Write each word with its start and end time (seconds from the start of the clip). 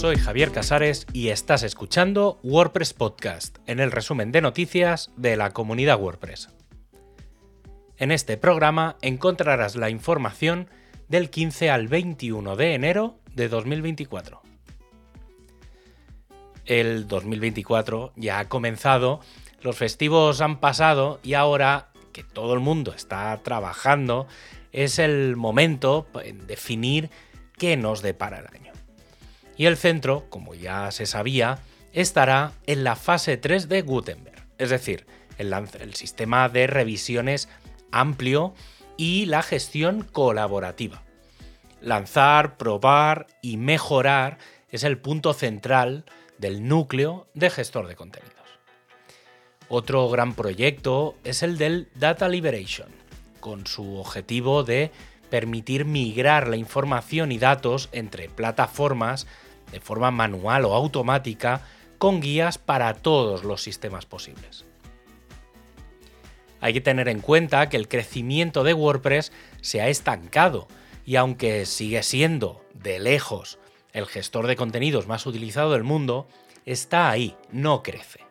soy 0.00 0.16
Javier 0.16 0.50
Casares 0.50 1.06
y 1.12 1.28
estás 1.28 1.62
escuchando 1.62 2.38
WordPress 2.42 2.94
Podcast, 2.94 3.58
en 3.66 3.80
el 3.80 3.92
resumen 3.92 4.32
de 4.32 4.40
noticias 4.40 5.10
de 5.18 5.36
la 5.36 5.50
comunidad 5.50 6.00
WordPress. 6.00 6.48
En 7.98 8.10
este 8.10 8.38
programa 8.38 8.96
encontrarás 9.02 9.76
la 9.76 9.90
información 9.90 10.70
del 11.08 11.28
15 11.28 11.68
al 11.68 11.88
21 11.88 12.56
de 12.56 12.72
enero 12.72 13.18
de 13.34 13.50
2024. 13.50 14.40
El 16.64 17.06
2024 17.06 18.14
ya 18.16 18.38
ha 18.38 18.48
comenzado, 18.48 19.20
los 19.60 19.76
festivos 19.76 20.40
han 20.40 20.60
pasado 20.60 21.20
y 21.22 21.34
ahora 21.34 21.90
que 22.14 22.24
todo 22.24 22.54
el 22.54 22.60
mundo 22.60 22.94
está 22.94 23.38
trabajando, 23.42 24.26
es 24.72 24.98
el 24.98 25.36
momento 25.36 26.06
en 26.24 26.46
definir 26.46 27.10
qué 27.58 27.76
nos 27.76 28.00
depara 28.00 28.38
el 28.38 28.46
año. 28.46 28.69
Y 29.60 29.66
el 29.66 29.76
centro, 29.76 30.24
como 30.30 30.54
ya 30.54 30.90
se 30.90 31.04
sabía, 31.04 31.58
estará 31.92 32.52
en 32.66 32.82
la 32.82 32.96
fase 32.96 33.36
3 33.36 33.68
de 33.68 33.82
Gutenberg, 33.82 34.42
es 34.56 34.70
decir, 34.70 35.04
el, 35.36 35.52
sistema 35.92 36.48
de 36.48 36.66
revisiones 36.66 37.46
amplio 37.92 38.54
y 38.96 39.26
la 39.26 39.42
gestión 39.42 40.00
colaborativa. 40.00 41.02
Lanzar, 41.82 42.56
probar 42.56 43.26
y 43.42 43.58
mejorar 43.58 44.38
es 44.70 44.82
el 44.82 44.96
punto 44.96 45.34
central 45.34 46.06
del 46.38 46.66
núcleo 46.66 47.26
de 47.34 47.50
gestor 47.50 47.86
de 47.86 47.96
contenidos. 47.96 48.32
Otro 49.68 50.08
gran 50.08 50.32
proyecto 50.32 51.16
es 51.22 51.42
el 51.42 51.58
del 51.58 51.90
Data 51.94 52.30
Liberation, 52.30 52.88
con 53.40 53.66
su 53.66 53.98
objetivo 53.98 54.64
de 54.64 54.90
permitir 55.28 55.84
migrar 55.84 56.48
la 56.48 56.56
información 56.56 57.30
y 57.30 57.38
datos 57.38 57.90
entre 57.92 58.30
plataformas 58.30 59.26
de 59.72 59.80
forma 59.80 60.10
manual 60.10 60.64
o 60.64 60.74
automática 60.74 61.62
con 61.98 62.20
guías 62.20 62.58
para 62.58 62.94
todos 62.94 63.44
los 63.44 63.62
sistemas 63.62 64.06
posibles. 64.06 64.64
Hay 66.60 66.72
que 66.72 66.80
tener 66.80 67.08
en 67.08 67.20
cuenta 67.20 67.68
que 67.68 67.76
el 67.76 67.88
crecimiento 67.88 68.64
de 68.64 68.74
WordPress 68.74 69.32
se 69.60 69.80
ha 69.80 69.88
estancado 69.88 70.68
y 71.06 71.16
aunque 71.16 71.64
sigue 71.66 72.02
siendo 72.02 72.64
de 72.74 72.98
lejos 72.98 73.58
el 73.92 74.06
gestor 74.06 74.46
de 74.46 74.56
contenidos 74.56 75.06
más 75.06 75.26
utilizado 75.26 75.72
del 75.72 75.84
mundo, 75.84 76.28
está 76.64 77.10
ahí, 77.10 77.36
no 77.50 77.82
crece 77.82 78.30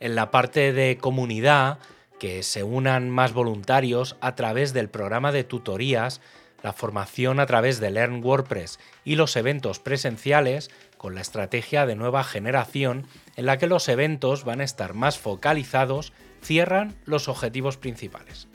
en 0.00 0.14
la 0.14 0.30
parte 0.30 0.72
de 0.72 0.98
comunidad, 0.98 1.78
que 2.18 2.42
se 2.42 2.64
unan 2.64 3.10
más 3.10 3.32
voluntarios 3.32 4.16
a 4.20 4.34
través 4.34 4.72
del 4.72 4.88
programa 4.88 5.30
de 5.30 5.44
tutorías, 5.44 6.20
la 6.62 6.72
formación 6.72 7.40
a 7.40 7.46
través 7.46 7.80
de 7.80 7.90
Learn 7.90 8.22
WordPress 8.24 8.78
y 9.04 9.14
los 9.16 9.36
eventos 9.36 9.78
presenciales 9.78 10.70
con 10.96 11.14
la 11.14 11.20
estrategia 11.20 11.86
de 11.86 11.94
nueva 11.94 12.24
generación 12.24 13.06
en 13.36 13.46
la 13.46 13.58
que 13.58 13.66
los 13.66 13.88
eventos 13.88 14.44
van 14.44 14.60
a 14.60 14.64
estar 14.64 14.94
más 14.94 15.18
focalizados, 15.18 16.12
cierran 16.42 16.96
los 17.04 17.28
objetivos 17.28 17.76
principales. 17.76 18.48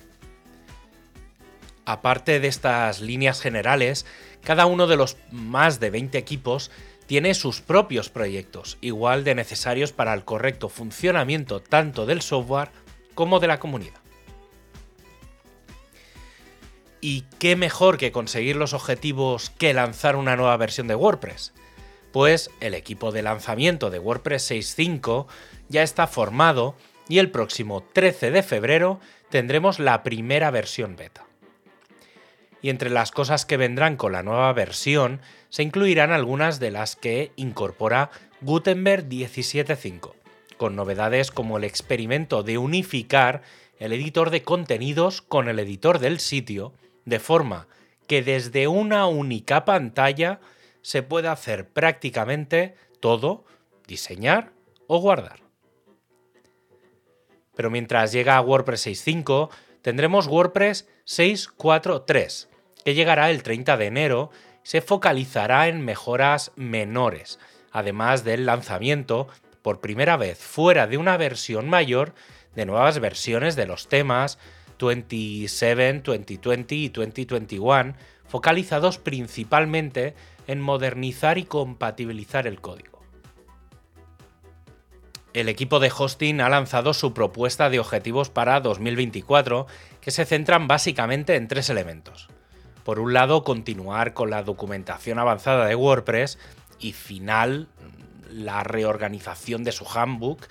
Aparte 1.85 2.39
de 2.39 2.47
estas 2.47 3.01
líneas 3.01 3.41
generales, 3.41 4.05
cada 4.43 4.65
uno 4.65 4.87
de 4.87 4.95
los 4.95 5.17
más 5.31 5.79
de 5.79 5.89
20 5.89 6.17
equipos 6.17 6.71
tiene 7.05 7.33
sus 7.33 7.61
propios 7.61 8.09
proyectos, 8.09 8.77
igual 8.79 9.23
de 9.23 9.35
necesarios 9.35 9.91
para 9.91 10.13
el 10.13 10.23
correcto 10.23 10.69
funcionamiento 10.69 11.61
tanto 11.61 12.05
del 12.05 12.21
software 12.21 12.69
como 13.13 13.39
de 13.39 13.47
la 13.47 13.59
comunidad. 13.59 14.02
¿Y 17.05 17.25
qué 17.37 17.57
mejor 17.57 17.97
que 17.97 18.13
conseguir 18.13 18.55
los 18.55 18.71
objetivos 18.73 19.49
que 19.49 19.73
lanzar 19.73 20.15
una 20.15 20.37
nueva 20.37 20.55
versión 20.55 20.87
de 20.87 20.95
WordPress? 20.95 21.53
Pues 22.13 22.49
el 22.61 22.73
equipo 22.73 23.11
de 23.11 23.21
lanzamiento 23.21 23.89
de 23.89 23.99
WordPress 23.99 24.51
6.5 24.51 25.27
ya 25.67 25.83
está 25.83 26.07
formado 26.07 26.77
y 27.09 27.19
el 27.19 27.29
próximo 27.29 27.83
13 27.83 28.31
de 28.31 28.41
febrero 28.41 29.01
tendremos 29.29 29.79
la 29.79 30.01
primera 30.01 30.49
versión 30.49 30.95
beta 30.95 31.25
y 32.61 32.69
entre 32.69 32.89
las 32.89 33.11
cosas 33.11 33.45
que 33.45 33.57
vendrán 33.57 33.97
con 33.97 34.13
la 34.13 34.23
nueva 34.23 34.53
versión 34.53 35.19
se 35.49 35.61
incluirán 35.61 36.13
algunas 36.13 36.61
de 36.61 36.71
las 36.71 36.95
que 36.95 37.33
incorpora 37.35 38.09
Gutenberg 38.39 39.09
17.5, 39.09 40.13
con 40.55 40.77
novedades 40.77 41.31
como 41.31 41.57
el 41.57 41.65
experimento 41.65 42.43
de 42.43 42.57
unificar 42.57 43.41
el 43.79 43.91
editor 43.91 44.29
de 44.29 44.43
contenidos 44.43 45.21
con 45.21 45.49
el 45.49 45.59
editor 45.59 45.99
del 45.99 46.21
sitio, 46.21 46.71
de 47.05 47.19
forma 47.19 47.67
que 48.07 48.21
desde 48.21 48.67
una 48.67 49.07
única 49.07 49.65
pantalla 49.65 50.39
se 50.81 51.03
pueda 51.03 51.31
hacer 51.31 51.69
prácticamente 51.69 52.75
todo, 52.99 53.45
diseñar 53.87 54.51
o 54.87 54.99
guardar. 54.99 55.39
Pero 57.55 57.69
mientras 57.69 58.11
llega 58.11 58.41
WordPress 58.41 58.87
6.5, 58.87 59.49
tendremos 59.81 60.27
WordPress 60.27 60.87
6.4.3, 61.05 62.47
que 62.83 62.93
llegará 62.93 63.29
el 63.29 63.43
30 63.43 63.77
de 63.77 63.85
enero, 63.85 64.31
se 64.63 64.81
focalizará 64.81 65.67
en 65.67 65.81
mejoras 65.81 66.51
menores, 66.55 67.39
además 67.71 68.23
del 68.23 68.45
lanzamiento, 68.45 69.27
por 69.61 69.81
primera 69.81 70.17
vez 70.17 70.39
fuera 70.39 70.87
de 70.87 70.97
una 70.97 71.17
versión 71.17 71.69
mayor, 71.69 72.13
de 72.55 72.65
nuevas 72.65 72.99
versiones 72.99 73.55
de 73.55 73.65
los 73.65 73.87
temas 73.87 74.37
27, 74.79 76.01
2020 76.03 76.75
y 76.75 76.89
2021, 76.89 77.93
focalizados 78.27 78.97
principalmente 78.97 80.15
en 80.47 80.61
modernizar 80.61 81.37
y 81.37 81.43
compatibilizar 81.43 82.47
el 82.47 82.59
código. 82.61 82.93
El 85.33 85.49
equipo 85.49 85.79
de 85.79 85.91
hosting 85.95 86.41
ha 86.41 86.49
lanzado 86.49 86.93
su 86.93 87.13
propuesta 87.13 87.71
de 87.71 87.79
objetivos 87.79 88.29
para 88.29 88.59
2024, 88.59 89.65
que 89.99 90.11
se 90.11 90.25
centran 90.25 90.67
básicamente 90.67 91.35
en 91.35 91.47
tres 91.47 91.71
elementos. 91.71 92.27
Por 92.83 92.99
un 92.99 93.13
lado, 93.13 93.43
continuar 93.43 94.13
con 94.13 94.29
la 94.29 94.43
documentación 94.43 95.17
avanzada 95.17 95.65
de 95.65 95.75
WordPress 95.75 96.37
y 96.79 96.93
final, 96.93 97.67
la 98.29 98.63
reorganización 98.63 99.63
de 99.63 99.71
su 99.71 99.85
handbook. 99.87 100.47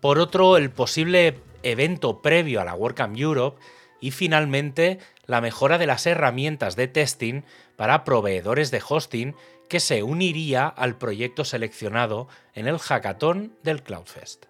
Por 0.00 0.18
otro, 0.18 0.56
el 0.58 0.70
posible 0.70 1.38
evento 1.62 2.22
previo 2.22 2.60
a 2.60 2.64
la 2.64 2.74
WordCamp 2.74 3.16
Europe. 3.16 3.60
Y 4.00 4.12
finalmente, 4.12 4.98
la 5.26 5.40
mejora 5.40 5.78
de 5.78 5.86
las 5.86 6.06
herramientas 6.06 6.76
de 6.76 6.88
testing 6.88 7.42
para 7.76 8.04
proveedores 8.04 8.70
de 8.70 8.82
hosting 8.86 9.34
que 9.68 9.80
se 9.80 10.02
uniría 10.02 10.66
al 10.66 10.96
proyecto 10.96 11.44
seleccionado 11.44 12.28
en 12.54 12.66
el 12.66 12.78
hackathon 12.78 13.52
del 13.62 13.82
CloudFest. 13.82 14.46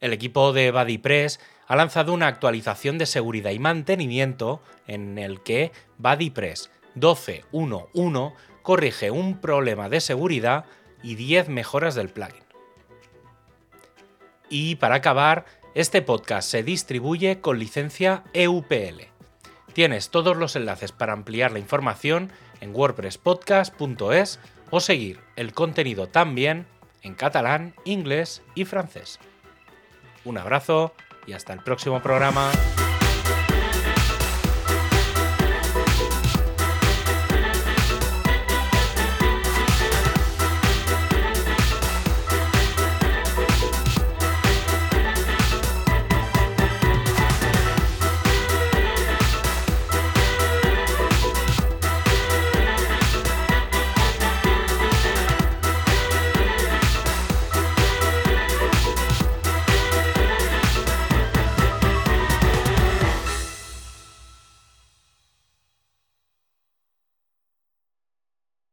El 0.00 0.12
equipo 0.12 0.52
de 0.52 0.70
BuddyPress 0.70 1.40
ha 1.66 1.76
lanzado 1.76 2.14
una 2.14 2.28
actualización 2.28 2.98
de 2.98 3.06
seguridad 3.06 3.50
y 3.50 3.58
mantenimiento 3.58 4.62
en 4.86 5.18
el 5.18 5.42
que 5.42 5.72
BuddyPress 5.98 6.70
12.1.1 6.96 8.32
corrige 8.62 9.10
un 9.10 9.40
problema 9.40 9.88
de 9.88 10.00
seguridad 10.00 10.64
y 11.02 11.14
10 11.14 11.48
mejoras 11.48 11.94
del 11.94 12.08
plugin. 12.08 12.47
Y 14.48 14.76
para 14.76 14.96
acabar, 14.96 15.44
este 15.74 16.02
podcast 16.02 16.50
se 16.50 16.62
distribuye 16.62 17.40
con 17.40 17.58
licencia 17.58 18.24
EUPL. 18.32 19.02
Tienes 19.72 20.10
todos 20.10 20.36
los 20.36 20.56
enlaces 20.56 20.92
para 20.92 21.12
ampliar 21.12 21.52
la 21.52 21.58
información 21.58 22.32
en 22.60 22.74
wordpresspodcast.es 22.74 24.40
o 24.70 24.80
seguir 24.80 25.20
el 25.36 25.52
contenido 25.52 26.08
también 26.08 26.66
en 27.02 27.14
catalán, 27.14 27.74
inglés 27.84 28.42
y 28.54 28.64
francés. 28.64 29.18
Un 30.24 30.38
abrazo 30.38 30.94
y 31.26 31.32
hasta 31.32 31.52
el 31.52 31.60
próximo 31.60 32.02
programa. 32.02 32.50